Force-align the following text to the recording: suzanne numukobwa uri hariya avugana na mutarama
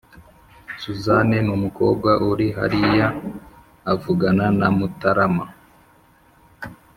suzanne 0.81 1.37
numukobwa 1.47 2.11
uri 2.29 2.47
hariya 2.57 3.05
avugana 3.93 4.45
na 4.59 4.67
mutarama 4.77 5.45